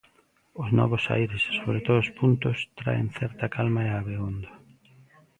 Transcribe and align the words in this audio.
Os 0.61 0.69
novos 0.79 1.03
aires, 1.15 1.41
e 1.49 1.53
sobre 1.59 1.79
todo 1.87 1.97
os 2.03 2.13
puntos, 2.19 2.57
traen 2.79 3.07
certa 3.17 3.45
calma 3.55 3.81
a 3.85 3.95
Abegondo. 3.99 4.49